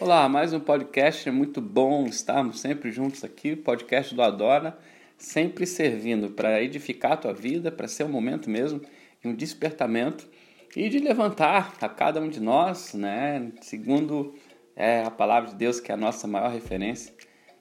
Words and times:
Olá, 0.00 0.28
mais 0.28 0.52
um 0.52 0.58
podcast. 0.58 1.28
É 1.28 1.30
muito 1.30 1.60
bom 1.60 2.04
estarmos 2.06 2.58
sempre 2.58 2.90
juntos 2.90 3.22
aqui. 3.22 3.54
Podcast 3.54 4.12
do 4.12 4.22
Adora, 4.22 4.76
sempre 5.16 5.64
servindo 5.68 6.30
para 6.30 6.60
edificar 6.60 7.12
a 7.12 7.16
tua 7.16 7.32
vida, 7.32 7.70
para 7.70 7.86
ser 7.86 8.02
um 8.02 8.08
momento 8.08 8.50
mesmo 8.50 8.80
de 9.22 9.28
um 9.28 9.32
despertamento 9.32 10.28
e 10.74 10.88
de 10.88 10.98
levantar 10.98 11.74
a 11.80 11.88
cada 11.88 12.20
um 12.20 12.28
de 12.28 12.40
nós, 12.40 12.92
né? 12.92 13.52
Segundo 13.60 14.34
é, 14.74 15.04
a 15.04 15.12
palavra 15.12 15.50
de 15.50 15.54
Deus, 15.54 15.78
que 15.78 15.92
é 15.92 15.94
a 15.94 15.96
nossa 15.96 16.26
maior 16.26 16.50
referência. 16.50 17.14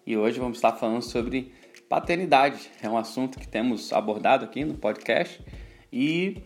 E 0.03 0.17
hoje 0.17 0.39
vamos 0.39 0.57
estar 0.57 0.71
falando 0.71 1.03
sobre 1.03 1.53
paternidade. 1.87 2.67
É 2.81 2.89
um 2.89 2.97
assunto 2.97 3.37
que 3.37 3.47
temos 3.47 3.93
abordado 3.93 4.43
aqui 4.43 4.65
no 4.65 4.73
podcast 4.73 5.39
e 5.91 6.41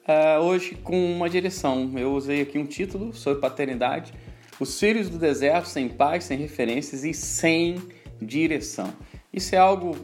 uh, 0.00 0.42
hoje 0.42 0.74
com 0.74 1.12
uma 1.12 1.30
direção. 1.30 1.92
Eu 1.96 2.12
usei 2.12 2.40
aqui 2.40 2.58
um 2.58 2.66
título 2.66 3.14
sobre 3.14 3.40
paternidade 3.40 4.12
os 4.60 4.78
filhos 4.78 5.08
do 5.08 5.18
deserto 5.18 5.66
sem 5.66 5.88
pais, 5.88 6.24
sem 6.24 6.38
referências 6.38 7.04
e 7.04 7.14
sem 7.14 7.76
direção. 8.20 8.92
Isso 9.32 9.54
é 9.54 9.58
algo 9.58 9.96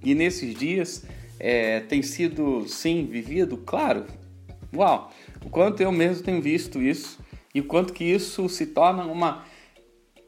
que 0.00 0.14
nesses 0.14 0.54
dias 0.54 1.04
é, 1.38 1.80
tem 1.80 2.02
sido, 2.02 2.66
sim, 2.68 3.06
vivido, 3.06 3.56
claro. 3.56 4.06
Uau! 4.74 5.12
O 5.44 5.50
quanto 5.50 5.82
eu 5.82 5.90
mesmo 5.90 6.24
tenho 6.24 6.40
visto 6.40 6.80
isso 6.80 7.18
e 7.54 7.60
o 7.60 7.64
quanto 7.64 7.92
que 7.92 8.04
isso 8.04 8.48
se 8.48 8.66
torna 8.66 9.04
uma 9.04 9.44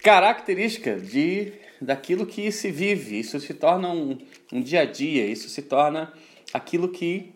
característica 0.03 0.99
de 0.99 1.53
daquilo 1.81 2.27
que 2.27 2.51
se 2.51 2.71
vive. 2.71 3.19
Isso 3.19 3.39
se 3.41 3.55
torna 3.55 3.91
um, 3.91 4.19
um 4.53 4.61
dia 4.61 4.81
a 4.81 4.85
dia. 4.85 5.27
Isso 5.27 5.49
se 5.49 5.63
torna 5.63 6.13
aquilo 6.53 6.89
que 6.89 7.33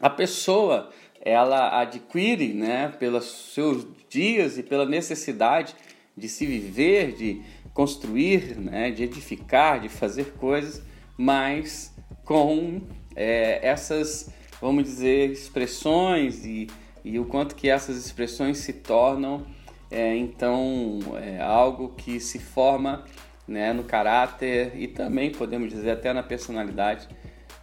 a 0.00 0.10
pessoa 0.10 0.90
ela 1.26 1.80
adquire, 1.80 2.54
né, 2.54 2.94
pelos 3.00 3.52
seus 3.52 3.84
dias 4.08 4.58
e 4.58 4.62
pela 4.62 4.86
necessidade 4.86 5.74
de 6.16 6.28
se 6.28 6.46
viver, 6.46 7.16
de 7.16 7.42
construir, 7.74 8.56
né, 8.56 8.92
de 8.92 9.02
edificar, 9.02 9.80
de 9.80 9.88
fazer 9.88 10.34
coisas, 10.34 10.80
mas 11.18 11.92
com 12.24 12.80
é, 13.16 13.58
essas, 13.66 14.30
vamos 14.60 14.84
dizer, 14.84 15.32
expressões 15.32 16.44
e, 16.44 16.68
e 17.04 17.18
o 17.18 17.24
quanto 17.24 17.56
que 17.56 17.68
essas 17.68 17.96
expressões 17.96 18.58
se 18.58 18.72
tornam 18.72 19.44
é, 19.90 20.16
então 20.16 21.00
é, 21.20 21.42
algo 21.42 21.88
que 21.96 22.20
se 22.20 22.38
forma 22.38 23.04
né, 23.48 23.72
no 23.72 23.82
caráter 23.82 24.80
e 24.80 24.86
também 24.86 25.32
podemos 25.32 25.70
dizer 25.70 25.90
até 25.90 26.12
na 26.12 26.22
personalidade 26.22 27.08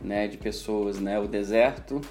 né, 0.02 0.28
de 0.28 0.38
pessoas, 0.38 1.00
né, 1.00 1.18
o 1.18 1.30
deserto 1.30 2.02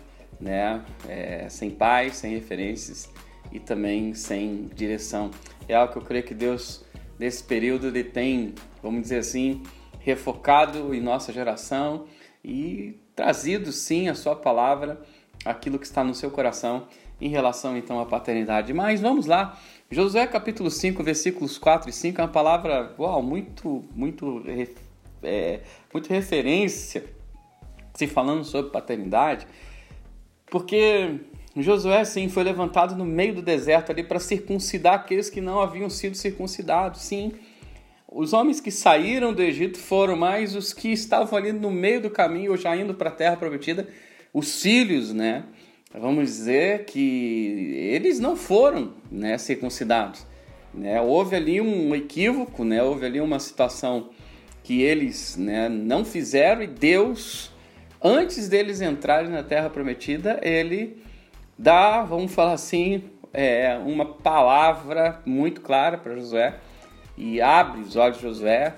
né? 0.43 0.85
É, 1.09 1.49
sem 1.49 1.71
pais, 1.71 2.17
sem 2.17 2.35
referências 2.35 3.09
e 3.53 3.61
também 3.61 4.13
sem 4.13 4.69
direção. 4.75 5.31
É 5.69 5.75
algo 5.75 5.93
que 5.93 5.99
eu 5.99 6.03
creio 6.03 6.25
que 6.25 6.35
Deus, 6.35 6.85
nesse 7.19 7.45
período, 7.45 7.87
ele 7.87 8.03
tem, 8.03 8.55
vamos 8.83 9.03
dizer 9.03 9.19
assim, 9.19 9.63
refocado 10.01 10.93
em 10.95 11.01
nossa 11.01 11.33
geração 11.33 12.07
e 12.45 12.99
trazido, 13.15 13.71
sim, 13.71 14.09
a 14.09 14.15
sua 14.15 14.35
palavra, 14.35 15.01
aquilo 15.45 15.79
que 15.79 15.87
está 15.87 16.03
no 16.03 16.15
seu 16.15 16.31
coração 16.31 16.89
em 17.21 17.29
relação, 17.29 17.77
então, 17.77 18.01
à 18.01 18.07
paternidade. 18.07 18.73
Mas 18.73 19.01
vamos 19.01 19.27
lá, 19.27 19.57
Josué 19.89 20.27
capítulo 20.27 20.71
5, 20.71 21.05
versículos 21.05 21.57
4 21.57 21.89
e 21.89 21.93
5, 21.93 22.21
é 22.21 22.25
uma 22.25 22.31
palavra, 22.31 22.95
uau, 22.99 23.23
muito, 23.23 23.85
muito, 23.95 24.43
é, 25.23 25.61
muito 25.93 26.09
referência, 26.09 27.05
se 27.95 28.09
falando 28.09 28.43
sobre 28.43 28.73
paternidade, 28.73 29.47
porque 30.53 31.19
Josué, 31.57 32.05
sim, 32.05 32.29
foi 32.29 32.45
levantado 32.45 32.95
no 32.95 33.07
meio 33.07 33.37
do 33.37 33.41
deserto 33.41 33.91
ali 33.91 34.05
para 34.05 34.21
circuncidar 34.21 34.97
aqueles 34.97 35.31
que 35.31 35.41
não 35.41 35.59
haviam 35.59 35.89
sido 35.89 36.15
circuncidados. 36.15 37.01
Sim, 37.01 37.33
os 38.07 38.35
homens 38.35 38.61
que 38.61 38.71
saíram 38.71 39.33
do 39.33 39.41
Egito 39.41 39.79
foram 39.79 40.15
mais 40.15 40.55
os 40.55 40.75
que 40.75 40.93
estavam 40.93 41.39
ali 41.39 41.53
no 41.53 41.71
meio 41.71 42.03
do 42.03 42.11
caminho, 42.11 42.51
ou 42.51 42.59
já 42.59 42.77
indo 42.77 42.93
para 42.93 43.09
a 43.09 43.13
terra 43.13 43.35
prometida, 43.35 43.89
os 44.31 44.61
filhos, 44.61 45.11
né? 45.11 45.45
Vamos 45.91 46.27
dizer 46.27 46.85
que 46.85 47.75
eles 47.91 48.21
não 48.21 48.37
foram 48.37 48.93
né, 49.11 49.39
circuncidados. 49.39 50.27
Né? 50.75 51.01
Houve 51.01 51.35
ali 51.35 51.63
um 51.63 51.95
equívoco, 51.95 52.63
né? 52.63 52.83
houve 52.83 53.07
ali 53.07 53.23
uma 53.23 53.39
situação 53.39 54.11
que 54.63 54.83
eles 54.83 55.35
né, 55.37 55.71
não 55.71 56.05
fizeram 56.05 56.63
e 56.63 56.67
Deus 56.67 57.52
antes 58.03 58.49
deles 58.49 58.81
entrarem 58.81 59.31
na 59.31 59.43
Terra 59.43 59.71
Prometida, 59.71 60.41
ele 60.43 61.03
dá, 61.59 62.03
vamos 62.03 62.33
falar 62.35 62.55
assim, 62.55 63.05
é, 63.33 63.79
uma 63.85 64.05
palavra 64.05 65.21
muito 65.25 65.61
clara 65.61 65.97
para 65.97 66.15
Josué 66.17 66.55
e 67.17 67.41
abre 67.41 67.81
os 67.81 67.97
olhos 67.97 68.17
de 68.17 68.23
Josué, 68.23 68.75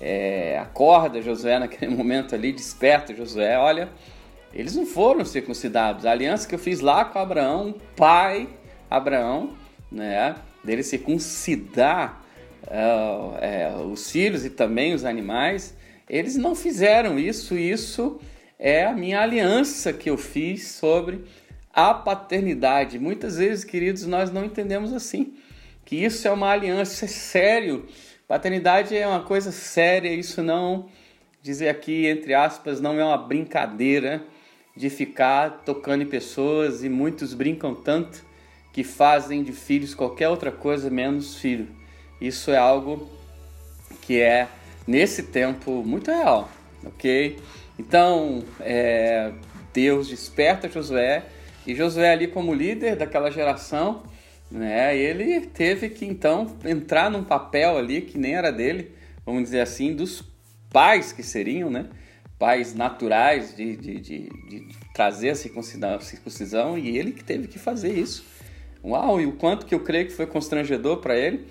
é, 0.00 0.58
acorda 0.58 1.22
Josué 1.22 1.58
naquele 1.58 1.92
momento 1.96 2.34
ali, 2.34 2.52
desperta 2.52 3.14
Josué, 3.14 3.58
olha, 3.58 3.88
eles 4.52 4.74
não 4.74 4.86
foram 4.86 5.24
circuncidados. 5.24 6.06
A 6.06 6.10
aliança 6.10 6.48
que 6.48 6.54
eu 6.54 6.58
fiz 6.58 6.80
lá 6.80 7.04
com 7.04 7.18
Abraão, 7.18 7.74
pai 7.94 8.48
Abraão, 8.90 9.54
né, 9.90 10.34
dele 10.62 10.82
circuncidar 10.82 12.22
uh, 12.64 13.36
é, 13.40 13.74
os 13.90 14.10
filhos 14.10 14.44
e 14.44 14.50
também 14.50 14.94
os 14.94 15.04
animais, 15.04 15.76
eles 16.08 16.36
não 16.36 16.54
fizeram 16.54 17.18
isso, 17.18 17.56
isso 17.56 18.20
é 18.58 18.84
a 18.84 18.92
minha 18.92 19.20
aliança 19.20 19.92
que 19.92 20.08
eu 20.08 20.16
fiz 20.16 20.68
sobre 20.68 21.24
a 21.72 21.92
paternidade. 21.92 22.98
Muitas 22.98 23.36
vezes, 23.36 23.64
queridos, 23.64 24.06
nós 24.06 24.30
não 24.30 24.44
entendemos 24.44 24.92
assim, 24.92 25.34
que 25.84 25.96
isso 25.96 26.26
é 26.26 26.30
uma 26.30 26.50
aliança, 26.50 26.94
isso 26.94 27.04
é 27.04 27.08
sério. 27.08 27.86
Paternidade 28.26 28.96
é 28.96 29.06
uma 29.06 29.22
coisa 29.22 29.52
séria, 29.52 30.08
isso 30.08 30.42
não, 30.42 30.88
dizer 31.42 31.68
aqui 31.68 32.06
entre 32.06 32.34
aspas, 32.34 32.80
não 32.80 32.98
é 32.98 33.04
uma 33.04 33.18
brincadeira 33.18 34.24
de 34.76 34.90
ficar 34.90 35.62
tocando 35.64 36.02
em 36.02 36.06
pessoas 36.06 36.82
e 36.82 36.88
muitos 36.88 37.32
brincam 37.32 37.74
tanto 37.74 38.24
que 38.72 38.82
fazem 38.84 39.42
de 39.42 39.52
filhos 39.52 39.94
qualquer 39.94 40.28
outra 40.28 40.52
coisa 40.52 40.90
menos 40.90 41.36
filho. 41.36 41.68
Isso 42.20 42.50
é 42.50 42.58
algo 42.58 43.08
que 44.02 44.20
é 44.20 44.48
nesse 44.86 45.24
tempo 45.24 45.82
muito 45.84 46.10
real, 46.10 46.50
ok? 46.84 47.38
Então, 47.78 48.42
é, 48.60 49.32
Deus 49.72 50.08
desperta 50.08 50.68
Josué 50.68 51.24
e 51.66 51.74
Josué 51.74 52.12
ali 52.12 52.28
como 52.28 52.54
líder 52.54 52.96
daquela 52.96 53.30
geração, 53.30 54.02
né, 54.50 54.96
ele 54.96 55.40
teve 55.46 55.88
que 55.90 56.04
então 56.04 56.56
entrar 56.64 57.10
num 57.10 57.24
papel 57.24 57.76
ali 57.76 58.00
que 58.00 58.16
nem 58.16 58.34
era 58.34 58.50
dele, 58.52 58.92
vamos 59.24 59.42
dizer 59.44 59.60
assim, 59.60 59.94
dos 59.94 60.24
pais 60.70 61.12
que 61.12 61.22
seriam, 61.22 61.68
né, 61.68 61.86
pais 62.38 62.74
naturais 62.74 63.54
de, 63.56 63.76
de, 63.76 64.00
de, 64.00 64.28
de 64.28 64.68
trazer 64.94 65.30
a 65.30 65.34
circuncisão, 65.34 65.94
a 65.94 66.00
circuncisão 66.00 66.78
e 66.78 66.96
ele 66.96 67.12
que 67.12 67.24
teve 67.24 67.48
que 67.48 67.58
fazer 67.58 67.92
isso. 67.92 68.24
Uau, 68.84 69.20
e 69.20 69.26
o 69.26 69.32
quanto 69.32 69.66
que 69.66 69.74
eu 69.74 69.80
creio 69.80 70.06
que 70.06 70.12
foi 70.12 70.26
constrangedor 70.26 70.98
para 70.98 71.16
ele, 71.16 71.46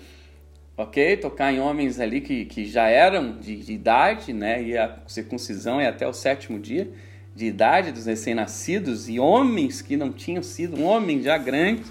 ok? 0.76 1.16
Tocar 1.16 1.52
em 1.52 1.60
homens 1.60 1.98
ali 1.98 2.20
que, 2.20 2.44
que 2.44 2.66
já 2.66 2.88
eram 2.88 3.36
de, 3.38 3.56
de, 3.56 3.72
idade, 3.72 4.32
né? 4.32 4.62
E 4.62 4.76
a 4.76 4.98
circuncisão 5.06 5.80
é 5.80 5.86
até 5.86 6.06
o 6.06 6.12
sétimo 6.12 6.58
dia 6.58 6.90
de 7.34 7.46
idade 7.46 7.92
dos 7.92 8.06
recém-nascidos 8.06 9.08
e 9.08 9.20
homens 9.20 9.82
que 9.82 9.96
não 9.96 10.10
tinham 10.10 10.42
sido, 10.42 10.76
um 10.76 10.84
homem 10.84 11.22
já 11.22 11.36
grande, 11.36 11.82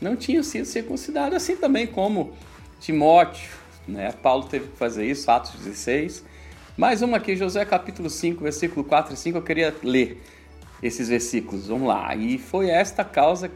não 0.00 0.14
tinham 0.14 0.42
sido 0.42 0.66
circuncidados, 0.66 1.34
assim 1.34 1.56
também 1.56 1.86
como 1.86 2.32
Timóteo, 2.80 3.48
né? 3.86 4.12
Paulo 4.22 4.44
teve 4.44 4.68
que 4.68 4.76
fazer 4.76 5.06
isso, 5.06 5.30
Atos 5.30 5.52
16. 5.64 6.24
Mais 6.76 7.02
uma 7.02 7.18
aqui, 7.18 7.36
Josué 7.36 7.64
capítulo 7.64 8.10
5, 8.10 8.42
versículo 8.42 8.84
4 8.84 9.14
e 9.14 9.16
5, 9.16 9.38
eu 9.38 9.42
queria 9.42 9.74
ler 9.82 10.22
esses 10.82 11.08
versículos, 11.08 11.68
vamos 11.68 11.86
lá. 11.86 12.14
E 12.16 12.38
foi 12.38 12.68
esta 12.68 13.04
causa, 13.04 13.50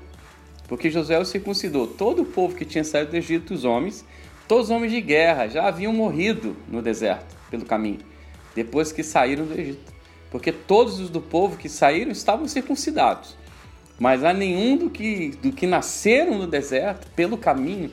porque 0.69 0.91
Josué 0.91 1.19
o 1.19 1.25
circuncidou 1.25 1.87
todo 1.87 2.23
o 2.23 2.25
povo 2.27 2.55
que 2.55 2.65
tinha 2.65 2.85
saído 2.85 3.11
do 3.11 3.17
Egito, 3.17 3.53
os 3.53 3.65
homens, 3.65 4.05
Todos 4.49 4.67
os 4.67 4.71
homens 4.71 4.93
de 4.93 5.01
guerra 5.01 5.49
já 5.49 5.67
haviam 5.67 5.93
morrido 5.93 6.57
no 6.69 6.81
deserto, 6.81 7.37
pelo 7.51 7.65
caminho, 7.65 7.99
depois 8.55 8.93
que 8.93 9.03
saíram 9.03 9.45
do 9.45 9.59
Egito. 9.59 9.93
Porque 10.31 10.53
todos 10.53 11.01
os 11.01 11.11
do 11.11 11.21
povo 11.21 11.57
que 11.57 11.69
saíram 11.69 12.13
estavam 12.13 12.47
circuncidados. 12.47 13.37
Mas 13.99 14.23
há 14.23 14.33
nenhum 14.33 14.77
do 14.77 14.91
que, 14.91 15.31
do 15.43 15.51
que 15.53 15.67
nasceram 15.67 16.39
no 16.39 16.47
deserto, 16.47 17.09
pelo 17.13 17.39
caminho, 17.39 17.91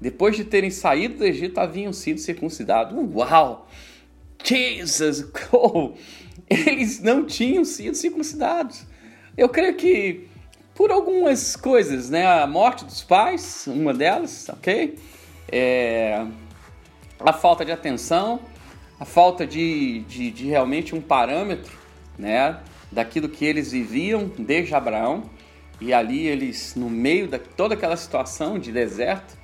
depois 0.00 0.36
de 0.36 0.44
terem 0.44 0.70
saído 0.70 1.18
do 1.18 1.24
Egito, 1.24 1.58
haviam 1.58 1.92
sido 1.92 2.18
circuncidados. 2.18 2.96
Uau! 3.14 3.68
Jesus! 4.42 5.24
Oh, 5.52 5.92
eles 6.48 7.00
não 7.00 7.24
tinham 7.24 7.64
sido 7.64 7.96
circuncidados. 7.96 8.84
Eu 9.36 9.48
creio 9.48 9.74
que 9.74 10.28
por 10.74 10.90
algumas 10.90 11.56
coisas, 11.56 12.10
né? 12.10 12.26
A 12.26 12.46
morte 12.46 12.84
dos 12.84 13.02
pais, 13.02 13.66
uma 13.66 13.94
delas, 13.94 14.48
ok? 14.50 14.96
É, 15.50 16.26
a 17.20 17.32
falta 17.32 17.64
de 17.64 17.72
atenção, 17.72 18.40
a 18.98 19.04
falta 19.04 19.46
de, 19.46 20.00
de, 20.00 20.30
de, 20.30 20.46
realmente 20.46 20.94
um 20.94 21.00
parâmetro 21.00 21.72
né, 22.18 22.58
daquilo 22.90 23.28
que 23.28 23.44
eles 23.44 23.72
viviam 23.72 24.30
desde 24.38 24.74
Abraão. 24.74 25.24
E 25.80 25.92
ali 25.92 26.26
eles, 26.26 26.74
no 26.74 26.88
meio 26.88 27.28
de 27.28 27.38
toda 27.38 27.74
aquela 27.74 27.96
situação 27.96 28.58
de 28.58 28.72
deserto, 28.72 29.36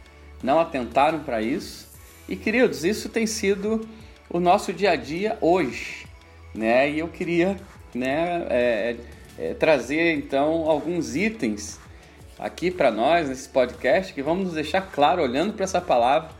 não 0.42 0.58
atentaram 0.58 1.20
para 1.20 1.42
isso. 1.42 1.88
E 2.28 2.36
queridos, 2.36 2.84
isso 2.84 3.08
tem 3.08 3.26
sido 3.26 3.86
o 4.30 4.40
nosso 4.40 4.72
dia 4.72 4.92
a 4.92 4.96
dia 4.96 5.36
hoje, 5.42 6.06
né? 6.54 6.90
E 6.90 6.98
eu 7.00 7.08
queria, 7.08 7.56
né, 7.94 8.46
é, 8.48 8.96
é, 9.38 9.54
trazer 9.54 10.14
então 10.14 10.70
alguns 10.70 11.14
itens 11.14 11.78
aqui 12.42 12.72
para 12.72 12.90
nós 12.90 13.28
nesse 13.28 13.48
podcast 13.48 14.12
que 14.12 14.20
vamos 14.20 14.46
nos 14.46 14.54
deixar 14.54 14.82
claro 14.90 15.22
olhando 15.22 15.52
para 15.52 15.62
essa 15.62 15.80
palavra 15.80 16.30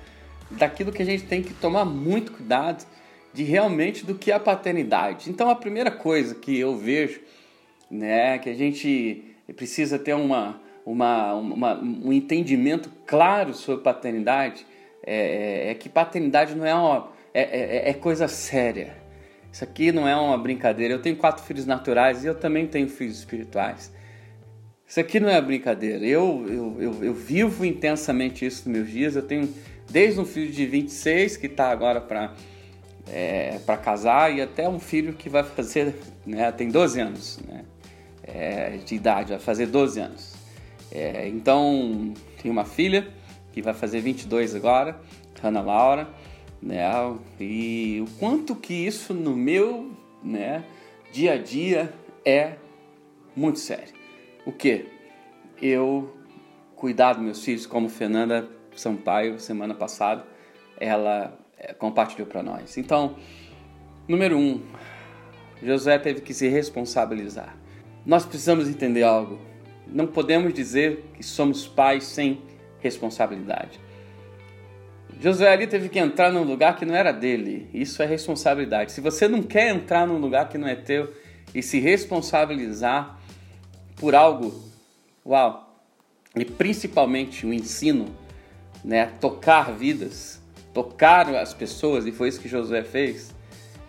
daquilo 0.50 0.90
que 0.90 1.00
a 1.00 1.04
gente 1.04 1.22
tem 1.24 1.42
que 1.42 1.54
tomar 1.54 1.84
muito 1.84 2.32
cuidado 2.32 2.84
de 3.32 3.44
realmente 3.44 4.04
do 4.04 4.16
que 4.16 4.32
é 4.32 4.34
a 4.34 4.40
paternidade. 4.40 5.30
Então 5.30 5.48
a 5.48 5.54
primeira 5.54 5.92
coisa 5.92 6.34
que 6.34 6.58
eu 6.58 6.76
vejo, 6.76 7.20
né, 7.88 8.36
que 8.38 8.50
a 8.50 8.54
gente 8.54 9.24
precisa 9.54 9.96
ter 9.96 10.14
uma, 10.14 10.60
uma, 10.84 11.34
uma 11.34 11.74
um 11.80 12.12
entendimento 12.12 12.90
claro 13.06 13.54
sobre 13.54 13.84
paternidade 13.84 14.66
é, 15.06 15.68
é, 15.68 15.70
é 15.70 15.74
que 15.74 15.88
paternidade 15.88 16.56
não 16.56 16.66
é 16.66 16.74
uma 16.74 17.12
é, 17.32 17.42
é, 17.42 17.90
é, 17.90 17.94
coisa 17.94 18.26
séria. 18.26 18.96
Isso 19.52 19.62
aqui 19.62 19.92
não 19.92 20.08
é 20.08 20.16
uma 20.16 20.36
brincadeira. 20.36 20.94
Eu 20.94 21.00
tenho 21.00 21.16
quatro 21.16 21.44
filhos 21.44 21.64
naturais 21.64 22.24
e 22.24 22.26
eu 22.26 22.34
também 22.34 22.66
tenho 22.66 22.88
filhos 22.88 23.18
espirituais. 23.18 23.92
Isso 24.92 25.00
aqui 25.00 25.18
não 25.18 25.30
é 25.30 25.40
brincadeira. 25.40 26.04
Eu, 26.04 26.44
eu, 26.46 26.76
eu, 26.78 27.04
eu 27.04 27.14
vivo 27.14 27.64
intensamente 27.64 28.44
isso 28.44 28.68
nos 28.68 28.76
meus 28.76 28.90
dias. 28.90 29.16
Eu 29.16 29.22
tenho 29.22 29.48
desde 29.90 30.20
um 30.20 30.24
filho 30.26 30.52
de 30.52 30.66
26 30.66 31.38
que 31.38 31.46
está 31.46 31.70
agora 31.70 31.98
para 31.98 32.34
é, 33.10 33.58
para 33.64 33.78
casar 33.78 34.36
e 34.36 34.42
até 34.42 34.68
um 34.68 34.78
filho 34.78 35.14
que 35.14 35.30
vai 35.30 35.44
fazer, 35.44 35.94
né, 36.26 36.52
tem 36.52 36.68
12 36.68 37.00
anos 37.00 37.40
né, 37.48 37.64
é, 38.22 38.76
de 38.84 38.94
idade, 38.94 39.30
vai 39.30 39.38
fazer 39.38 39.64
12 39.64 39.98
anos. 39.98 40.34
É, 40.90 41.26
então, 41.26 42.12
tem 42.42 42.50
uma 42.50 42.66
filha 42.66 43.08
que 43.50 43.62
vai 43.62 43.72
fazer 43.72 44.02
22 44.02 44.54
agora, 44.54 45.00
Ana 45.42 45.62
Laura, 45.62 46.06
né, 46.60 46.84
e 47.40 48.04
o 48.06 48.10
quanto 48.18 48.54
que 48.54 48.74
isso 48.74 49.14
no 49.14 49.34
meu 49.34 49.90
né, 50.22 50.62
dia 51.10 51.32
a 51.32 51.38
dia 51.38 51.90
é 52.26 52.56
muito 53.34 53.58
sério. 53.58 54.01
O 54.44 54.52
que? 54.52 54.86
Eu 55.60 56.16
cuidar 56.74 57.12
dos 57.12 57.22
meus 57.22 57.44
filhos 57.44 57.66
como 57.66 57.88
Fernanda 57.88 58.48
Sampaio, 58.74 59.38
semana 59.38 59.74
passada, 59.74 60.24
ela 60.78 61.38
é, 61.56 61.72
compartilhou 61.72 62.26
para 62.26 62.42
nós. 62.42 62.76
Então, 62.76 63.16
número 64.08 64.36
um, 64.36 64.60
José 65.62 65.98
teve 65.98 66.20
que 66.22 66.34
se 66.34 66.48
responsabilizar. 66.48 67.56
Nós 68.04 68.26
precisamos 68.26 68.68
entender 68.68 69.04
algo. 69.04 69.38
Não 69.86 70.06
podemos 70.06 70.52
dizer 70.52 71.04
que 71.14 71.22
somos 71.22 71.68
pais 71.68 72.04
sem 72.04 72.42
responsabilidade. 72.80 73.78
Josué 75.20 75.52
ali 75.52 75.68
teve 75.68 75.88
que 75.88 76.00
entrar 76.00 76.32
num 76.32 76.42
lugar 76.42 76.76
que 76.76 76.84
não 76.84 76.96
era 76.96 77.12
dele. 77.12 77.68
Isso 77.72 78.02
é 78.02 78.06
responsabilidade. 78.06 78.90
Se 78.90 79.00
você 79.00 79.28
não 79.28 79.40
quer 79.40 79.68
entrar 79.68 80.04
num 80.04 80.18
lugar 80.18 80.48
que 80.48 80.58
não 80.58 80.66
é 80.66 80.74
teu 80.74 81.12
e 81.54 81.62
se 81.62 81.78
responsabilizar 81.78 83.21
por 84.02 84.16
algo, 84.16 84.52
uau, 85.24 85.78
e 86.34 86.44
principalmente 86.44 87.46
o 87.46 87.52
ensino, 87.52 88.06
né, 88.84 89.06
tocar 89.20 89.70
vidas, 89.70 90.42
tocar 90.74 91.32
as 91.36 91.54
pessoas, 91.54 92.04
e 92.04 92.10
foi 92.10 92.26
isso 92.26 92.40
que 92.40 92.48
Josué 92.48 92.82
fez, 92.82 93.32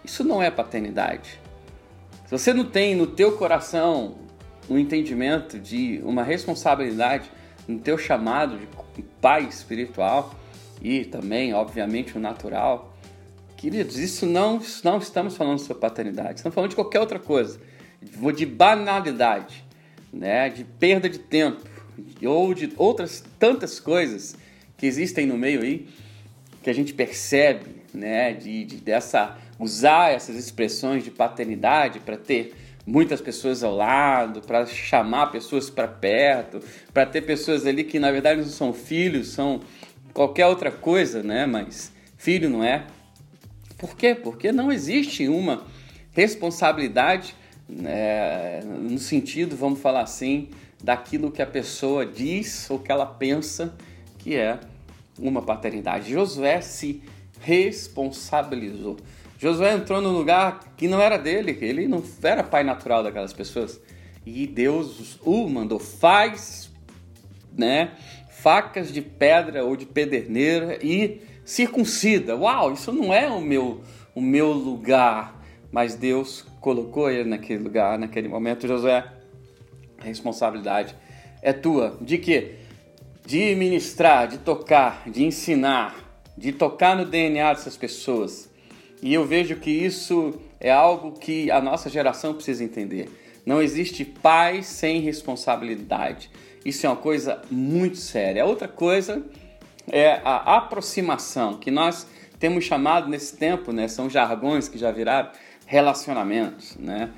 isso 0.05 0.23
não 0.23 0.39
é 0.39 0.51
paternidade. 0.51 1.39
Se 2.25 2.29
você 2.29 2.53
não 2.53 2.63
tem 2.63 2.93
no 2.93 3.07
teu 3.07 3.35
coração 3.35 4.13
um 4.69 4.77
entendimento 4.77 5.57
de 5.57 5.99
uma 6.03 6.21
responsabilidade 6.21 7.31
no 7.67 7.79
teu 7.79 7.97
chamado 7.97 8.59
de 8.95 9.01
pai 9.19 9.45
espiritual 9.45 10.35
e 10.79 11.05
também, 11.05 11.55
obviamente, 11.55 12.15
o 12.15 12.21
natural, 12.21 12.93
queridos, 13.57 13.97
isso 13.97 14.27
não, 14.27 14.61
não 14.83 14.99
estamos 14.99 15.35
falando 15.35 15.57
sobre 15.57 15.81
paternidade, 15.81 16.35
estamos 16.35 16.53
falando 16.53 16.69
de 16.69 16.75
qualquer 16.75 16.99
outra 16.99 17.17
coisa, 17.17 17.59
de 18.35 18.45
banalidade, 18.45 19.62
né, 20.13 20.49
de 20.49 20.63
perda 20.63 21.09
de 21.09 21.19
tempo, 21.19 21.63
ou 22.25 22.53
de 22.53 22.71
outras 22.77 23.23
tantas 23.39 23.79
coisas 23.79 24.35
que 24.77 24.85
existem 24.85 25.25
no 25.25 25.37
meio 25.37 25.61
aí 25.61 25.87
que 26.61 26.69
a 26.69 26.73
gente 26.73 26.93
percebe, 26.93 27.83
né, 27.93 28.33
de, 28.33 28.63
de 28.63 28.77
dessa 28.77 29.37
usar 29.59 30.11
essas 30.11 30.35
expressões 30.35 31.03
de 31.03 31.11
paternidade 31.11 31.99
para 31.99 32.17
ter 32.17 32.53
muitas 32.85 33.21
pessoas 33.21 33.63
ao 33.63 33.75
lado, 33.75 34.41
para 34.41 34.65
chamar 34.65 35.27
pessoas 35.27 35.69
para 35.69 35.87
perto, 35.87 36.61
para 36.93 37.05
ter 37.05 37.21
pessoas 37.21 37.65
ali 37.65 37.83
que 37.83 37.99
na 37.99 38.11
verdade 38.11 38.41
não 38.41 38.47
são 38.47 38.73
filhos, 38.73 39.29
são 39.29 39.61
qualquer 40.13 40.47
outra 40.47 40.71
coisa, 40.71 41.23
né? 41.23 41.45
Mas 41.45 41.93
filho 42.17 42.49
não 42.49 42.63
é. 42.63 42.85
Por 43.77 43.95
quê? 43.95 44.15
Porque 44.15 44.51
não 44.51 44.71
existe 44.71 45.27
uma 45.27 45.65
responsabilidade 46.11 47.35
né, 47.67 48.61
no 48.63 48.97
sentido, 48.97 49.55
vamos 49.55 49.79
falar 49.79 50.01
assim, 50.01 50.49
daquilo 50.83 51.31
que 51.31 51.41
a 51.41 51.47
pessoa 51.47 52.05
diz 52.05 52.69
ou 52.69 52.79
que 52.79 52.91
ela 52.91 53.05
pensa 53.05 53.73
que 54.19 54.35
é 54.35 54.59
uma 55.19 55.41
paternidade. 55.41 56.11
Josué 56.11 56.61
se 56.61 57.01
responsabilizou. 57.39 58.97
Josué 59.37 59.73
entrou 59.73 60.01
num 60.01 60.11
lugar 60.11 60.73
que 60.77 60.87
não 60.87 61.01
era 61.01 61.17
dele, 61.17 61.57
ele 61.61 61.87
não 61.87 62.03
era 62.21 62.43
pai 62.43 62.63
natural 62.63 63.03
daquelas 63.03 63.33
pessoas. 63.33 63.79
E 64.25 64.47
Deus 64.47 65.19
o 65.21 65.49
mandou, 65.49 65.79
faz, 65.79 66.71
né, 67.57 67.91
facas 68.29 68.91
de 68.91 69.01
pedra 69.01 69.65
ou 69.65 69.75
de 69.75 69.85
pederneira 69.85 70.79
e 70.81 71.21
circuncida. 71.43 72.35
Uau, 72.35 72.73
isso 72.73 72.91
não 72.91 73.13
é 73.13 73.29
o 73.29 73.41
meu, 73.41 73.81
o 74.15 74.21
meu 74.21 74.51
lugar, 74.53 75.42
mas 75.73 75.95
Deus 75.95 76.45
colocou 76.61 77.11
ele 77.11 77.27
naquele 77.27 77.61
lugar, 77.61 77.99
naquele 77.99 78.29
momento. 78.29 78.65
Josué, 78.65 79.05
a 79.99 80.05
responsabilidade 80.05 80.95
é 81.41 81.51
tua. 81.51 81.97
De 81.99 82.17
quê? 82.17 82.63
de 83.25 83.55
ministrar, 83.55 84.27
de 84.27 84.37
tocar, 84.39 85.03
de 85.09 85.23
ensinar, 85.23 85.95
de 86.37 86.51
tocar 86.51 86.95
no 86.95 87.05
DNA 87.05 87.53
dessas 87.53 87.77
pessoas. 87.77 88.49
E 89.01 89.13
eu 89.13 89.25
vejo 89.25 89.55
que 89.57 89.71
isso 89.71 90.33
é 90.59 90.71
algo 90.71 91.13
que 91.13 91.49
a 91.49 91.61
nossa 91.61 91.89
geração 91.89 92.33
precisa 92.33 92.63
entender. 92.63 93.09
Não 93.45 93.61
existe 93.61 94.05
pai 94.05 94.63
sem 94.63 95.01
responsabilidade. 95.01 96.29
Isso 96.65 96.85
é 96.85 96.89
uma 96.89 96.95
coisa 96.95 97.41
muito 97.49 97.97
séria. 97.97 98.43
A 98.43 98.45
outra 98.45 98.67
coisa 98.67 99.23
é 99.87 100.21
a 100.23 100.57
aproximação, 100.57 101.57
que 101.57 101.69
nós 101.69 102.07
temos 102.39 102.63
chamado 102.63 103.09
nesse 103.09 103.35
tempo, 103.35 103.71
né? 103.71 103.87
São 103.87 104.09
jargões 104.09 104.69
que 104.69 104.77
já 104.77 104.91
viraram 104.91 105.29
relacionamentos, 105.73 106.77
né? 106.77 107.09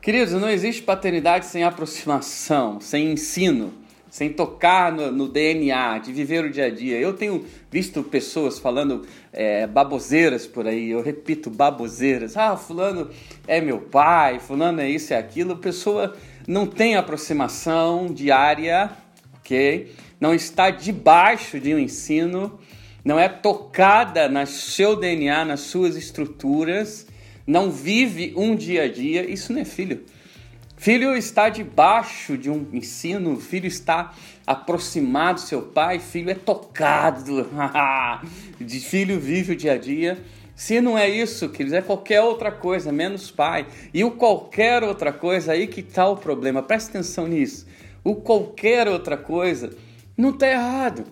Queridos, 0.00 0.32
não 0.34 0.48
existe 0.48 0.82
paternidade 0.82 1.46
sem 1.46 1.64
aproximação, 1.64 2.80
sem 2.80 3.12
ensino 3.12 3.72
sem 4.14 4.32
tocar 4.32 4.92
no, 4.92 5.10
no, 5.10 5.26
DNA, 5.26 5.98
de 5.98 6.12
viver 6.12 6.44
o 6.44 6.48
dia 6.48 6.66
a 6.66 6.70
dia. 6.70 7.00
Eu 7.00 7.14
tenho 7.14 7.44
visto 7.68 8.00
pessoas 8.00 8.60
falando 8.60 9.04
é, 9.32 9.66
baboseiras 9.66 10.46
por 10.46 10.68
aí, 10.68 10.90
eu 10.90 11.02
repito, 11.02 11.50
baboseiras. 11.50 12.36
Ah, 12.36 12.56
fulano 12.56 13.10
é 13.44 13.60
meu 13.60 13.80
pai, 13.80 14.38
fulano 14.38 14.80
é 14.80 14.88
isso 14.88 15.12
e 15.12 15.16
aquilo. 15.16 15.54
A 15.54 15.56
pessoa 15.56 16.14
não 16.46 16.64
tem 16.64 16.94
aproximação 16.94 18.06
diária, 18.06 18.92
ok? 19.40 19.92
Não 20.20 20.32
está 20.32 20.70
debaixo 20.70 21.58
de 21.58 21.74
um 21.74 21.78
ensino, 21.80 22.56
não 23.04 23.18
é 23.18 23.28
tocada 23.28 24.28
no 24.28 24.46
seu 24.46 24.94
DNA, 24.94 25.44
nas 25.44 25.62
suas 25.62 25.96
estruturas, 25.96 27.04
não 27.46 27.70
vive 27.70 28.32
um 28.36 28.54
dia 28.54 28.84
a 28.84 28.88
dia. 28.88 29.28
Isso 29.28 29.52
não 29.52 29.60
é 29.60 29.64
filho. 29.64 30.04
Filho 30.76 31.16
está 31.16 31.48
debaixo 31.48 32.36
de 32.36 32.50
um 32.50 32.66
ensino, 32.72 33.40
filho 33.40 33.66
está 33.66 34.12
aproximado 34.46 35.40
do 35.40 35.46
seu 35.46 35.62
pai, 35.62 35.98
filho 35.98 36.30
é 36.30 36.34
tocado, 36.34 37.48
de 38.60 38.80
filho 38.80 39.18
vive 39.18 39.52
o 39.52 39.56
dia 39.56 39.72
a 39.72 39.78
dia. 39.78 40.18
Se 40.54 40.80
não 40.80 40.96
é 40.96 41.08
isso, 41.08 41.48
queridos, 41.48 41.72
é 41.72 41.80
qualquer 41.80 42.20
outra 42.20 42.52
coisa, 42.52 42.92
menos 42.92 43.30
pai. 43.30 43.66
E 43.92 44.04
o 44.04 44.10
qualquer 44.10 44.82
outra 44.82 45.12
coisa, 45.12 45.52
aí 45.52 45.66
que 45.66 45.80
está 45.80 46.06
o 46.08 46.16
problema, 46.16 46.62
presta 46.62 46.90
atenção 46.90 47.26
nisso. 47.26 47.66
O 48.02 48.16
qualquer 48.16 48.86
outra 48.86 49.16
coisa 49.16 49.70
não 50.16 50.30
está 50.30 50.48
errado, 50.48 51.04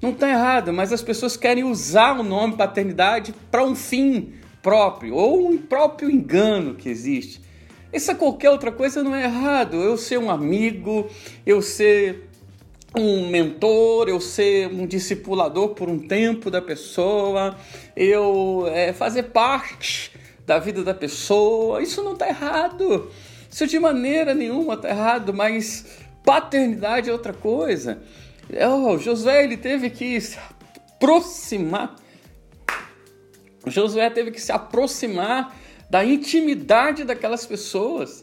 não 0.00 0.10
está 0.10 0.28
errado, 0.28 0.72
mas 0.72 0.92
as 0.92 1.02
pessoas 1.02 1.36
querem 1.36 1.64
usar 1.64 2.18
o 2.18 2.22
nome 2.22 2.56
paternidade 2.56 3.34
para 3.50 3.62
um 3.62 3.74
fim 3.74 4.32
próprio, 4.68 5.14
ou 5.14 5.48
um 5.48 5.56
próprio 5.56 6.10
engano 6.10 6.74
que 6.74 6.90
existe. 6.90 7.40
Essa 7.90 8.14
qualquer 8.14 8.50
outra 8.50 8.70
coisa 8.70 9.02
não 9.02 9.16
é 9.16 9.24
errado. 9.24 9.76
Eu 9.78 9.96
ser 9.96 10.18
um 10.18 10.30
amigo, 10.30 11.08
eu 11.46 11.62
ser 11.62 12.28
um 12.94 13.30
mentor, 13.30 14.10
eu 14.10 14.20
ser 14.20 14.68
um 14.68 14.86
discipulador 14.86 15.70
por 15.70 15.88
um 15.88 15.98
tempo 15.98 16.50
da 16.50 16.60
pessoa, 16.60 17.56
eu 17.96 18.66
é, 18.68 18.92
fazer 18.92 19.24
parte 19.24 20.12
da 20.46 20.58
vida 20.58 20.84
da 20.84 20.92
pessoa, 20.92 21.82
isso 21.82 22.04
não 22.04 22.12
está 22.12 22.28
errado. 22.28 23.10
Isso 23.50 23.66
de 23.66 23.78
maneira 23.78 24.34
nenhuma 24.34 24.74
está 24.74 24.90
errado, 24.90 25.32
mas 25.32 25.86
paternidade 26.22 27.08
é 27.08 27.12
outra 27.12 27.32
coisa. 27.32 28.02
Oh, 28.70 28.98
José 28.98 29.44
ele 29.44 29.56
teve 29.56 29.88
que 29.88 30.20
se 30.20 30.38
aproximar 30.38 31.96
Josué 33.66 34.08
teve 34.10 34.30
que 34.30 34.40
se 34.40 34.52
aproximar 34.52 35.56
da 35.90 36.04
intimidade 36.04 37.04
daquelas 37.04 37.46
pessoas, 37.46 38.22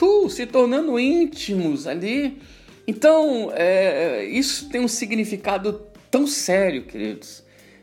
uh, 0.00 0.28
se 0.28 0.46
tornando 0.46 0.98
íntimos 0.98 1.86
ali. 1.86 2.40
Então, 2.86 3.50
é, 3.54 4.24
isso 4.24 4.68
tem 4.68 4.80
um 4.80 4.88
significado 4.88 5.86
tão 6.10 6.26
sério, 6.26 6.84
queridos, 6.84 7.42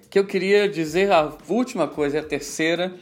que 0.10 0.17
eu 0.17 0.25
queria 0.25 0.67
dizer 0.69 1.12
a 1.12 1.33
última 1.48 1.88
coisa, 1.88 2.19
a 2.19 2.24
terceira, 2.24 2.93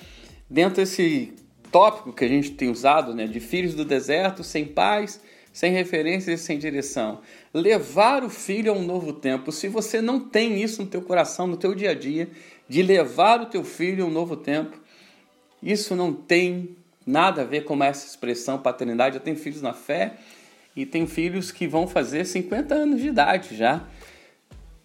dentro 0.50 0.76
desse 0.78 1.34
tópico 1.72 2.14
que 2.14 2.26
a 2.26 2.28
gente 2.28 2.52
tem 2.52 2.70
usado, 2.70 3.14
né, 3.14 3.28
de 3.28 3.40
filhos 3.40 3.76
do 3.76 3.86
deserto, 3.86 4.44
sem 4.44 4.66
paz, 4.66 5.22
sem 5.52 5.72
referências 5.72 6.40
e 6.40 6.44
sem 6.44 6.58
direção. 6.58 7.22
Levar 7.54 8.24
o 8.24 8.30
filho 8.30 8.72
a 8.72 8.76
um 8.76 8.84
novo 8.84 9.14
tempo. 9.14 9.52
Se 9.52 9.68
você 9.68 10.02
não 10.02 10.20
tem 10.20 10.62
isso 10.62 10.82
no 10.84 10.88
teu 10.88 11.02
coração, 11.02 11.48
no 11.48 11.58
teu 11.58 11.76
dia 11.76 11.92
a 11.92 11.94
dia, 11.94 12.30
de 12.70 12.84
levar 12.84 13.42
o 13.42 13.48
teu 13.48 13.64
filho 13.64 14.06
a 14.06 14.08
um 14.08 14.12
novo 14.12 14.38
tempo, 14.38 14.78
isso 15.62 15.96
não 15.96 16.14
tem 16.14 16.78
nada 17.06 17.42
a 17.42 17.46
ver 17.46 17.66
com 17.66 17.84
essa 17.84 18.06
expressão 18.06 18.60
paternidade. 18.60 19.16
Eu 19.16 19.22
tenho 19.22 19.36
filhos 19.36 19.62
na 19.62 19.74
fé 19.74 20.14
e 20.76 20.86
tenho 20.86 21.08
filhos 21.08 21.52
que 21.52 21.68
vão 21.68 21.88
fazer 21.88 22.26
50 22.26 22.76
anos 22.76 23.02
de 23.02 23.08
idade 23.08 23.58
já. 23.58 23.84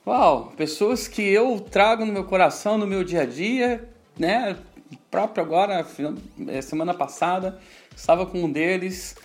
Uau, 0.07 0.53
pessoas 0.57 1.07
que 1.07 1.23
eu 1.23 1.61
trago 1.61 2.05
no 2.05 2.13
meu 2.13 2.25
coração, 2.25 2.77
no 2.77 2.87
meu 2.87 3.05
dia 3.05 3.23
a 3.23 3.27
dia, 3.27 3.89
né? 4.19 4.57
Próprio 5.11 5.45
agora, 5.45 5.87
eh, 6.49 6.63
semana 6.63 6.93
passada, 6.93 7.59
estava 7.95 8.27
com 8.27 8.45
um 8.45 8.51
deles 8.51 9.17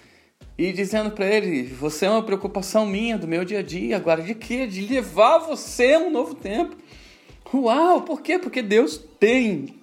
e 0.58 0.72
dizendo 0.72 1.12
para 1.12 1.26
ele: 1.26 1.64
Você 1.64 2.06
é 2.06 2.10
uma 2.10 2.24
preocupação 2.24 2.86
minha 2.86 3.18
do 3.18 3.28
meu 3.28 3.44
dia 3.44 3.60
a 3.60 3.64
dia. 3.64 3.96
Agora, 3.96 4.22
de 4.22 4.36
quê? 4.36 4.68
De 4.68 4.86
levar 4.86 5.40
você 5.40 5.94
a 5.94 6.00
um 6.00 6.12
novo 6.12 6.36
tempo. 6.36 6.76
Uau, 7.52 8.04
por 8.04 8.22
quê? 8.22 8.38
Porque 8.38 8.62
Deus 8.62 9.04
tem 9.20 9.74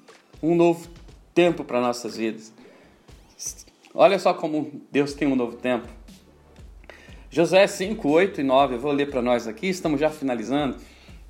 um 0.40 0.54
novo 0.54 0.88
tempo 1.34 1.64
para 1.64 1.80
nossas 1.80 2.16
vidas. 2.16 2.52
Olha 3.92 4.20
só 4.20 4.32
como 4.32 4.80
Deus 4.92 5.14
tem 5.14 5.26
um 5.26 5.34
novo 5.34 5.56
tempo. 5.56 5.88
Josué 7.28 7.66
5, 7.66 8.08
8 8.08 8.40
e 8.40 8.44
9, 8.44 8.76
eu 8.76 8.78
vou 8.78 8.92
ler 8.92 9.10
para 9.10 9.20
nós 9.20 9.48
aqui, 9.48 9.66
estamos 9.66 9.98
já 9.98 10.08
finalizando 10.10 10.76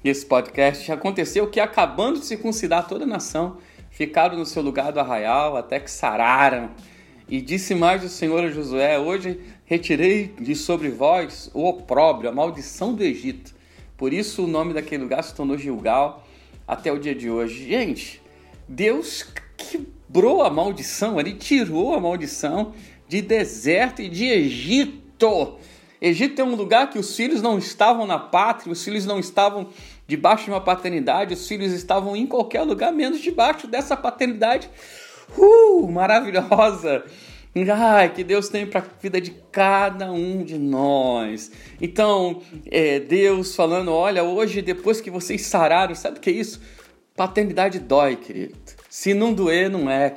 esse 0.04 0.26
podcast. 0.26 0.92
Aconteceu 0.92 1.48
que, 1.48 1.58
acabando 1.58 2.20
de 2.20 2.26
circuncidar 2.26 2.86
toda 2.86 3.04
a 3.04 3.08
nação, 3.08 3.56
ficaram 3.90 4.36
no 4.36 4.44
seu 4.44 4.62
lugar 4.62 4.92
do 4.92 5.00
arraial 5.00 5.56
até 5.56 5.80
que 5.80 5.90
sararam. 5.90 6.70
E 7.26 7.40
disse 7.40 7.74
mais 7.74 8.04
o 8.04 8.10
Senhor 8.10 8.44
a 8.44 8.50
Josué: 8.50 8.98
Hoje 8.98 9.40
retirei 9.64 10.34
de 10.38 10.54
sobre 10.54 10.90
vós 10.90 11.50
o 11.54 11.66
opróbrio, 11.66 12.28
a 12.28 12.32
maldição 12.32 12.92
do 12.92 13.02
Egito. 13.02 13.54
Por 13.96 14.12
isso 14.12 14.44
o 14.44 14.46
nome 14.46 14.74
daquele 14.74 15.02
lugar 15.02 15.24
se 15.24 15.34
tornou 15.34 15.56
Gilgal 15.56 16.25
até 16.66 16.92
o 16.92 16.98
dia 16.98 17.14
de 17.14 17.30
hoje. 17.30 17.68
Gente, 17.68 18.22
Deus 18.68 19.26
quebrou 19.56 20.42
a 20.42 20.50
maldição, 20.50 21.20
ele 21.20 21.34
tirou 21.34 21.94
a 21.94 22.00
maldição 22.00 22.74
de 23.08 23.22
deserto 23.22 24.02
e 24.02 24.08
de 24.08 24.24
Egito. 24.26 25.58
Egito 26.00 26.40
é 26.40 26.44
um 26.44 26.54
lugar 26.54 26.90
que 26.90 26.98
os 26.98 27.16
filhos 27.16 27.40
não 27.40 27.58
estavam 27.58 28.06
na 28.06 28.18
pátria, 28.18 28.72
os 28.72 28.84
filhos 28.84 29.06
não 29.06 29.18
estavam 29.18 29.68
debaixo 30.06 30.44
de 30.44 30.50
uma 30.50 30.60
paternidade, 30.60 31.34
os 31.34 31.48
filhos 31.48 31.72
estavam 31.72 32.14
em 32.14 32.26
qualquer 32.26 32.62
lugar 32.62 32.92
menos 32.92 33.20
debaixo 33.20 33.66
dessa 33.66 33.96
paternidade 33.96 34.68
uh, 35.36 35.88
maravilhosa. 35.90 37.04
Ai, 37.72 38.12
que 38.12 38.22
Deus 38.22 38.50
tem 38.50 38.66
para 38.66 38.80
a 38.80 39.00
vida 39.00 39.18
de 39.18 39.30
cada 39.50 40.12
um 40.12 40.44
de 40.44 40.58
nós. 40.58 41.50
Então, 41.80 42.42
é, 42.70 43.00
Deus 43.00 43.56
falando: 43.56 43.92
olha, 43.92 44.22
hoje, 44.22 44.60
depois 44.60 45.00
que 45.00 45.10
vocês 45.10 45.42
sararam, 45.46 45.94
sabe 45.94 46.18
o 46.18 46.20
que 46.20 46.28
é 46.28 46.34
isso? 46.34 46.60
Paternidade 47.16 47.78
dói, 47.78 48.16
querido. 48.16 48.54
Se 48.90 49.14
não 49.14 49.32
doer, 49.32 49.70
não 49.70 49.90
é. 49.90 50.14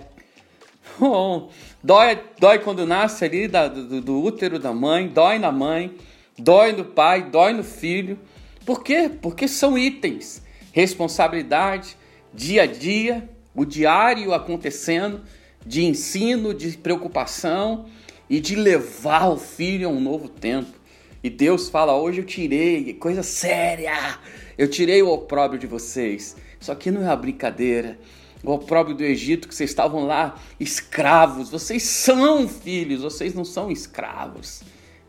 Dói, 1.82 2.20
dói 2.38 2.60
quando 2.60 2.86
nasce 2.86 3.24
ali 3.24 3.48
da, 3.48 3.70
do, 3.70 4.02
do 4.02 4.22
útero 4.22 4.60
da 4.60 4.74
mãe, 4.74 5.08
dói 5.08 5.40
na 5.40 5.50
mãe, 5.50 5.96
dói 6.38 6.74
no 6.74 6.84
pai, 6.84 7.24
dói 7.24 7.54
no 7.54 7.64
filho. 7.64 8.20
Por 8.66 8.84
quê? 8.84 9.10
Porque 9.22 9.48
são 9.48 9.78
itens. 9.78 10.44
Responsabilidade, 10.74 11.96
dia 12.34 12.64
a 12.64 12.66
dia, 12.66 13.30
o 13.56 13.64
diário 13.64 14.34
acontecendo 14.34 15.22
de 15.66 15.84
ensino, 15.86 16.54
de 16.54 16.78
preocupação 16.78 17.86
e 18.30 18.40
de 18.40 18.56
levar 18.56 19.30
o 19.30 19.38
filho 19.38 19.88
a 19.88 19.92
um 19.92 20.00
novo 20.00 20.30
tempo. 20.30 20.80
E 21.24 21.30
Deus 21.30 21.70
fala: 21.70 21.96
hoje 21.96 22.22
eu 22.22 22.26
tirei, 22.26 22.94
coisa 22.94 23.24
séria, 23.24 24.20
eu 24.58 24.70
tirei 24.70 25.02
o 25.02 25.10
opróbrio 25.10 25.60
de 25.60 25.68
vocês. 25.68 26.36
Isso 26.60 26.72
aqui 26.72 26.92
não 26.92 27.02
é 27.02 27.06
uma 27.06 27.16
brincadeira. 27.16 28.00
O 28.44 28.52
opróbrio 28.52 28.96
do 28.96 29.04
Egito, 29.04 29.50
que 29.50 29.56
vocês 29.56 29.70
estavam 29.70 30.06
lá 30.06 30.40
escravos, 30.60 31.50
vocês 31.50 31.84
são 31.84 32.48
filhos, 32.48 33.02
vocês 33.02 33.34
não 33.34 33.44
são 33.44 33.70
escravos. 33.70 34.62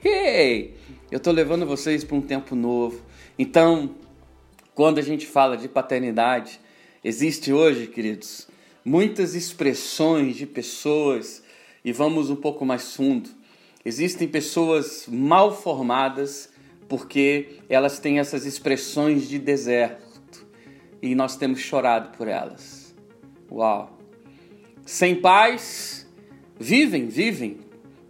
Ei, 0.03 0.77
eu 1.11 1.19
estou 1.19 1.33
levando 1.33 1.65
vocês 1.65 2.03
para 2.03 2.17
um 2.17 2.21
tempo 2.21 2.57
novo. 2.57 3.01
Então, 3.39 3.95
quando 4.75 4.99
a 4.99 5.03
gente 5.03 5.27
fala 5.27 5.57
de 5.57 5.69
paternidade, 5.69 6.61
existe 7.05 7.53
hoje, 7.53 7.87
queridos, 7.87 8.49
muitas 8.85 9.35
expressões 9.35 10.37
de 10.37 10.47
pessoas, 10.47 11.43
e 11.85 11.93
vamos 11.93 12.31
um 12.31 12.37
pouco 12.37 12.65
mais 12.65 12.95
fundo. 12.95 13.29
Existem 13.85 14.29
pessoas 14.29 15.07
mal 15.09 15.55
formadas 15.55 16.51
porque 16.89 17.61
elas 17.69 17.99
têm 17.99 18.19
essas 18.19 18.45
expressões 18.45 19.29
de 19.29 19.39
deserto 19.39 20.47
e 21.01 21.15
nós 21.15 21.37
temos 21.37 21.61
chorado 21.61 22.17
por 22.17 22.29
elas. 22.29 22.95
Uau! 23.51 23.99
Sem 24.85 25.15
pais, 25.15 26.07
vivem, 26.59 27.07
vivem, 27.07 27.61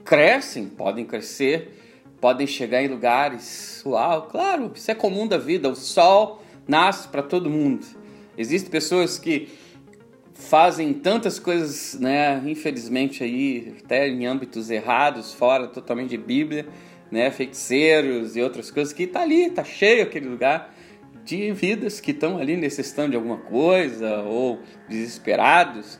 crescem, 0.04 0.66
podem 0.66 1.04
crescer, 1.04 1.76
podem 2.20 2.46
chegar 2.46 2.82
em 2.82 2.88
lugares. 2.88 3.82
Uau, 3.84 4.28
claro, 4.28 4.72
isso 4.74 4.90
é 4.90 4.94
comum 4.94 5.26
da 5.28 5.38
vida. 5.38 5.68
O 5.68 5.76
sol 5.76 6.42
nasce 6.66 7.06
para 7.06 7.22
todo 7.22 7.50
mundo. 7.50 7.86
Existem 8.36 8.70
pessoas 8.70 9.18
que 9.18 9.48
fazem 10.40 10.92
tantas 10.92 11.38
coisas, 11.38 11.98
né, 12.00 12.42
infelizmente 12.46 13.22
aí, 13.22 13.76
até 13.84 14.08
em 14.08 14.26
âmbitos 14.26 14.70
errados, 14.70 15.32
fora 15.34 15.68
totalmente 15.68 16.10
de 16.10 16.18
Bíblia, 16.18 16.66
né, 17.10 17.30
feiticeiros 17.30 18.36
e 18.36 18.42
outras 18.42 18.70
coisas, 18.70 18.92
que 18.92 19.06
tá 19.06 19.20
ali, 19.20 19.50
tá 19.50 19.62
cheio 19.62 20.02
aquele 20.02 20.28
lugar 20.28 20.74
de 21.24 21.52
vidas 21.52 22.00
que 22.00 22.10
estão 22.12 22.38
ali 22.38 22.56
necessitando 22.56 23.10
de 23.10 23.16
alguma 23.16 23.36
coisa 23.36 24.20
ou 24.22 24.60
desesperados. 24.88 25.98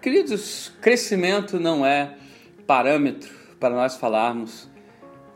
Queridos, 0.00 0.72
crescimento 0.80 1.58
não 1.58 1.84
é 1.84 2.14
parâmetro 2.66 3.34
para 3.58 3.74
nós 3.74 3.96
falarmos, 3.96 4.68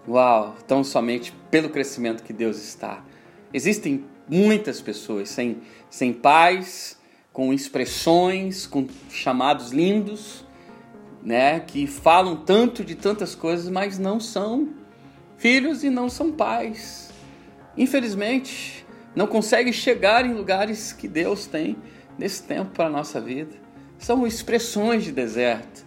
uau, 0.06 0.54
tão 0.66 0.84
somente 0.84 1.32
pelo 1.50 1.70
crescimento 1.70 2.22
que 2.22 2.32
Deus 2.32 2.58
está. 2.58 3.04
Existem 3.52 4.04
muitas 4.28 4.80
pessoas 4.80 5.30
sem, 5.30 5.62
sem 5.88 6.12
pais, 6.12 7.00
com 7.32 7.52
expressões, 7.52 8.66
com 8.66 8.86
chamados 9.10 9.70
lindos, 9.70 10.44
né, 11.22 11.60
que 11.60 11.86
falam 11.86 12.36
tanto 12.36 12.84
de 12.84 12.94
tantas 12.94 13.34
coisas, 13.34 13.68
mas 13.68 13.98
não 13.98 14.20
são 14.20 14.68
filhos 15.36 15.82
e 15.82 15.90
não 15.90 16.08
são 16.08 16.32
pais. 16.32 17.10
Infelizmente, 17.76 18.84
não 19.14 19.26
conseguem 19.26 19.72
chegar 19.72 20.26
em 20.26 20.34
lugares 20.34 20.92
que 20.92 21.08
Deus 21.08 21.46
tem 21.46 21.76
nesse 22.18 22.42
tempo 22.42 22.70
para 22.72 22.86
a 22.86 22.90
nossa 22.90 23.20
vida. 23.20 23.56
São 23.98 24.26
expressões 24.26 25.04
de 25.04 25.12
deserto, 25.12 25.86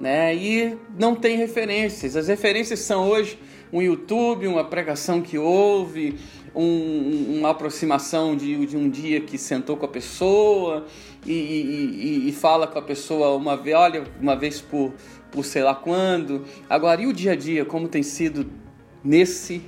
né? 0.00 0.34
E 0.34 0.76
não 0.98 1.14
tem 1.14 1.36
referências. 1.36 2.14
As 2.14 2.28
referências 2.28 2.80
são 2.80 3.08
hoje 3.08 3.38
um 3.72 3.80
YouTube, 3.82 4.46
uma 4.46 4.64
pregação 4.64 5.20
que 5.20 5.38
houve, 5.38 6.18
um, 6.54 7.38
uma 7.38 7.50
aproximação 7.50 8.36
de, 8.36 8.66
de, 8.66 8.76
um 8.76 8.88
dia 8.88 9.20
que 9.20 9.36
sentou 9.36 9.76
com 9.76 9.84
a 9.84 9.88
pessoa 9.88 10.86
e, 11.26 11.32
e, 11.32 12.28
e, 12.28 12.32
fala 12.32 12.66
com 12.66 12.78
a 12.78 12.82
pessoa 12.82 13.34
uma 13.34 13.56
vez, 13.56 13.76
olha, 13.76 14.04
uma 14.20 14.36
vez 14.36 14.60
por, 14.60 14.92
por 15.32 15.44
sei 15.44 15.62
lá 15.62 15.74
quando. 15.74 16.44
Agora, 16.70 17.02
e 17.02 17.06
o 17.06 17.12
dia 17.12 17.32
a 17.32 17.36
dia, 17.36 17.64
como 17.64 17.88
tem 17.88 18.02
sido 18.02 18.50
nesse 19.02 19.62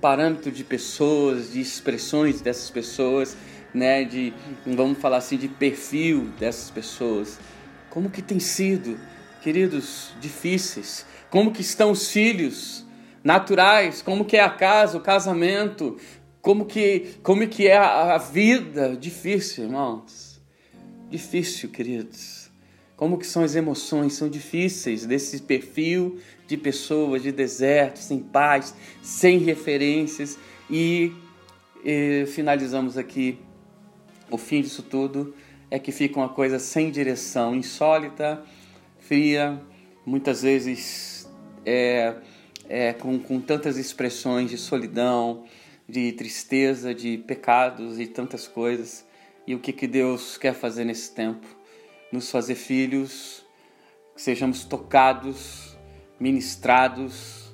parâmetro 0.00 0.52
de 0.52 0.62
pessoas, 0.62 1.52
de 1.52 1.60
expressões 1.60 2.40
dessas 2.40 2.70
pessoas, 2.70 3.36
né, 3.74 4.04
de, 4.04 4.32
vamos 4.66 4.98
falar 4.98 5.18
assim, 5.18 5.36
de 5.36 5.48
perfil 5.48 6.28
dessas 6.38 6.70
pessoas? 6.70 7.40
Como 7.88 8.08
que 8.08 8.22
tem 8.22 8.38
sido, 8.38 8.98
queridos, 9.42 10.12
difíceis? 10.20 11.04
Como 11.28 11.50
que 11.50 11.60
estão 11.60 11.90
os 11.90 12.08
filhos? 12.08 12.86
naturais, 13.22 14.02
como 14.02 14.24
que 14.24 14.36
é 14.36 14.42
a 14.42 14.48
casa, 14.48 14.96
o 14.96 15.00
casamento, 15.00 15.96
como 16.42 16.64
que, 16.64 17.14
como 17.22 17.46
que 17.46 17.68
é 17.68 17.76
a, 17.76 18.14
a 18.14 18.18
vida? 18.18 18.96
Difícil, 18.96 19.64
irmãos. 19.64 20.40
Difícil, 21.10 21.68
queridos. 21.68 22.50
Como 22.96 23.18
que 23.18 23.26
são 23.26 23.42
as 23.42 23.54
emoções? 23.54 24.14
São 24.14 24.28
difíceis 24.28 25.06
desse 25.06 25.42
perfil 25.42 26.18
de 26.46 26.56
pessoas 26.56 27.22
de 27.22 27.32
deserto, 27.32 27.98
sem 27.98 28.18
paz, 28.18 28.74
sem 29.02 29.38
referências. 29.38 30.38
E, 30.70 31.12
e 31.84 32.24
finalizamos 32.26 32.96
aqui 32.96 33.38
o 34.30 34.38
fim 34.38 34.62
disso 34.62 34.82
tudo 34.82 35.34
é 35.70 35.78
que 35.78 35.92
fica 35.92 36.18
uma 36.18 36.28
coisa 36.28 36.58
sem 36.58 36.90
direção, 36.90 37.54
insólita, 37.54 38.42
fria, 38.98 39.60
muitas 40.04 40.42
vezes 40.42 41.28
é, 41.64 42.14
é, 42.68 42.92
com, 42.92 43.18
com 43.18 43.40
tantas 43.40 43.76
expressões 43.76 44.50
de 44.50 44.56
solidão, 44.56 45.44
de 45.90 46.12
tristeza, 46.12 46.94
de 46.94 47.18
pecados 47.18 47.98
e 47.98 48.06
tantas 48.06 48.46
coisas. 48.46 49.04
E 49.46 49.54
o 49.54 49.58
que, 49.58 49.72
que 49.72 49.86
Deus 49.86 50.38
quer 50.38 50.54
fazer 50.54 50.84
nesse 50.84 51.12
tempo? 51.12 51.46
Nos 52.12 52.30
fazer 52.30 52.54
filhos, 52.54 53.44
que 54.14 54.22
sejamos 54.22 54.64
tocados, 54.64 55.76
ministrados, 56.18 57.52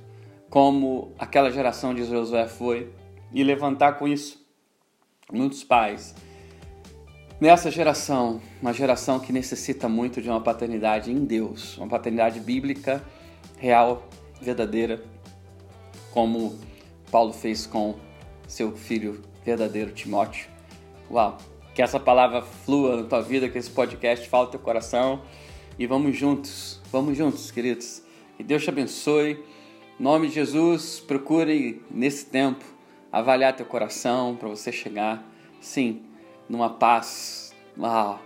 como 0.50 1.12
aquela 1.18 1.50
geração 1.50 1.94
de 1.94 2.04
Josué 2.04 2.46
foi, 2.46 2.92
e 3.32 3.42
levantar 3.42 3.94
com 3.94 4.06
isso 4.06 4.44
muitos 5.32 5.64
pais. 5.64 6.14
Nessa 7.40 7.70
geração, 7.70 8.40
uma 8.62 8.72
geração 8.72 9.20
que 9.20 9.32
necessita 9.32 9.88
muito 9.88 10.22
de 10.22 10.28
uma 10.28 10.40
paternidade 10.40 11.10
em 11.10 11.24
Deus, 11.24 11.76
uma 11.76 11.88
paternidade 11.88 12.40
bíblica, 12.40 13.04
real, 13.58 14.08
verdadeira, 14.40 15.02
como 16.12 16.58
Paulo 17.10 17.32
fez 17.32 17.66
com 17.66 18.05
seu 18.46 18.76
filho 18.76 19.20
verdadeiro 19.44 19.92
Timóteo. 19.92 20.48
Uau! 21.10 21.38
Que 21.74 21.82
essa 21.82 22.00
palavra 22.00 22.42
flua 22.42 22.96
na 22.96 23.02
tua 23.04 23.20
vida, 23.20 23.48
que 23.48 23.58
esse 23.58 23.70
podcast 23.70 24.28
fale 24.28 24.50
teu 24.50 24.60
coração. 24.60 25.22
E 25.78 25.86
vamos 25.86 26.16
juntos, 26.16 26.80
vamos 26.90 27.16
juntos, 27.16 27.50
queridos. 27.50 28.02
Que 28.36 28.42
Deus 28.42 28.62
te 28.62 28.70
abençoe. 28.70 29.44
Em 29.98 30.02
nome 30.02 30.28
de 30.28 30.34
Jesus, 30.34 31.00
procure 31.00 31.82
nesse 31.90 32.26
tempo 32.26 32.64
avaliar 33.12 33.54
teu 33.54 33.66
coração 33.66 34.36
para 34.36 34.48
você 34.48 34.70
chegar, 34.70 35.26
sim, 35.60 36.02
numa 36.48 36.70
paz 36.70 37.54
uau, 37.78 38.20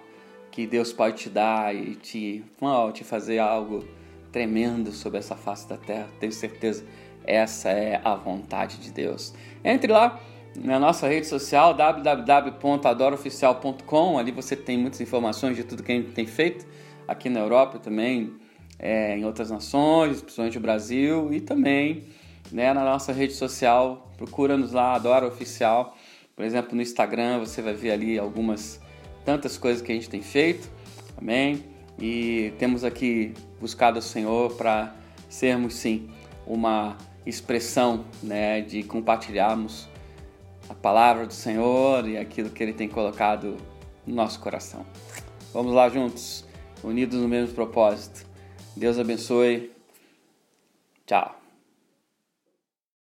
que 0.51 0.67
Deus 0.67 0.93
pode 0.93 1.17
te 1.17 1.29
dar 1.29 1.75
e 1.75 1.95
te, 1.95 2.45
uau, 2.61 2.93
te 2.93 3.05
fazer 3.05 3.39
algo 3.39 3.85
tremendo 4.33 4.93
sobre 4.93 5.19
essa 5.19 5.37
face 5.37 5.69
da 5.69 5.77
terra. 5.77 6.09
Tenho 6.19 6.33
certeza 6.33 6.85
essa 7.25 7.71
é 7.71 8.01
a 8.03 8.15
vontade 8.15 8.79
de 8.79 8.91
Deus. 8.91 9.35
Entre 9.65 9.93
lá 9.93 10.21
na 10.57 10.79
nossa 10.79 11.09
rede 11.09 11.27
social 11.27 11.75
www.adoroficial.com. 11.75 14.19
Ali 14.19 14.33
você 14.33 14.57
tem 14.57 14.79
muitas 14.79 15.01
informações 15.01 15.57
de 15.57 15.65
tudo 15.65 15.83
que 15.83 15.93
a 15.93 15.95
gente 15.95 16.13
tem 16.13 16.27
feito 16.27 16.67
aqui 17.07 17.29
na 17.29 17.41
Europa 17.41 17.79
também, 17.79 18.33
é, 18.79 19.15
em 19.17 19.25
outras 19.25 19.51
nações, 19.51 20.23
principalmente 20.23 20.59
o 20.59 20.61
Brasil 20.61 21.33
e 21.33 21.41
também 21.41 22.05
né, 22.53 22.73
na 22.73 22.85
nossa 22.85 23.13
rede 23.13 23.35
social. 23.35 24.09
Procura-nos 24.17 24.73
lá, 24.73 24.95
Adora 24.95 25.27
Oficial. 25.27 25.97
Por 26.35 26.45
exemplo, 26.45 26.75
no 26.75 26.83
Instagram 26.83 27.41
você 27.41 27.61
vai 27.61 27.75
ver 27.75 27.91
ali 27.93 28.19
algumas 28.19 28.81
tantas 29.25 29.59
coisas 29.59 29.83
que 29.83 29.93
a 29.93 29.95
gente 29.95 30.09
tem 30.09 30.23
feito. 30.23 30.71
Amém? 31.17 31.65
E 31.99 32.53
temos 32.59 32.85
aqui 32.85 33.35
buscado 33.61 33.99
o 33.99 34.03
Senhor 34.03 34.55
para 34.57 34.95
sermos 35.29 35.75
sim 35.75 36.09
uma 36.47 36.97
expressão 37.27 38.05
né, 38.23 38.61
de 38.61 38.83
compartilharmos 38.83 39.89
a 40.69 40.75
palavra 40.75 41.27
do 41.27 41.33
Senhor 41.33 42.09
e 42.09 42.17
aquilo 42.17 42.51
que 42.51 42.63
Ele 42.63 42.73
tem 42.73 42.89
colocado 42.89 43.57
no 44.07 44.15
nosso 44.15 44.41
coração. 44.41 44.87
Vamos 45.53 45.73
lá 45.73 45.89
juntos, 45.89 46.45
unidos 46.83 47.21
no 47.21 47.29
mesmo 47.29 47.55
propósito. 47.55 48.25
Deus 48.77 48.99
abençoe. 48.99 49.73
Tchau. 51.07 51.40